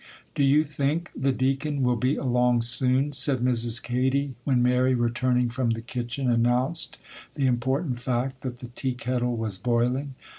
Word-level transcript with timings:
'Do 0.33 0.43
you 0.43 0.63
think 0.63 1.11
the 1.15 1.31
Deacon 1.31 1.83
will 1.83 1.95
be 1.95 2.15
along 2.15 2.59
soon?' 2.63 3.11
said 3.13 3.37
Mrs. 3.41 3.79
Katy, 3.83 4.33
when 4.45 4.63
Mary, 4.63 4.95
returning 4.95 5.47
from 5.47 5.69
the 5.69 5.81
kitchen, 5.83 6.27
announced 6.27 6.97
the 7.35 7.45
important 7.45 7.99
fact, 7.99 8.41
that 8.41 8.61
the 8.61 8.69
tea 8.69 8.95
kettle 8.95 9.37
was 9.37 9.59
boiling. 9.59 10.15